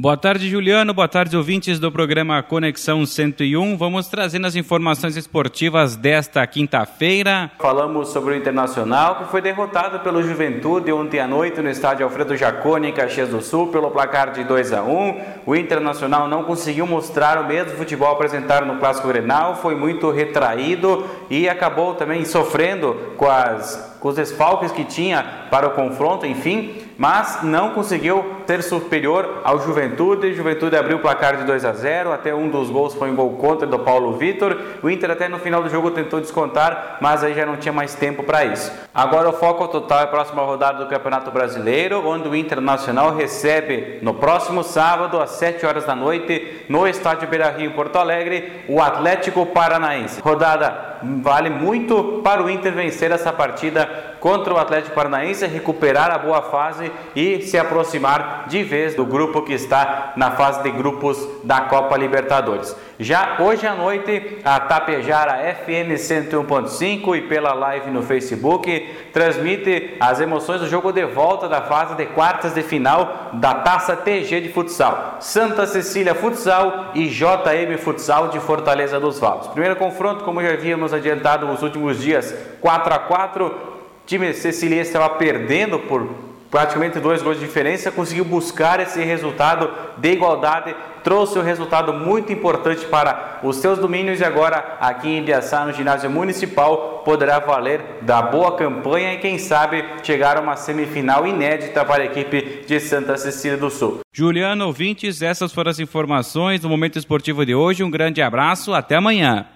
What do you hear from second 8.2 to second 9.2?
o Internacional,